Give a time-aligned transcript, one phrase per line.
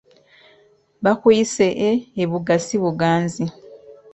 [1.03, 1.91] Bakuyise e
[2.23, 3.43] ebuga si buganzi.